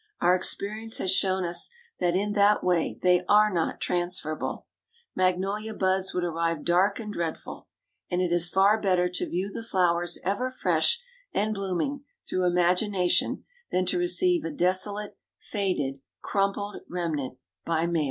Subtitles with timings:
[0.19, 1.69] Our experience has shown us
[1.99, 4.65] that in that way they are not transferable.
[5.15, 7.67] Magnolia buds would arrive dark and dreadful;
[8.09, 10.99] and it is far better to view the flowers ever fresh
[11.33, 17.99] and blooming, through imagination, than to receive a desolate, faded, crumpled remnant by mail.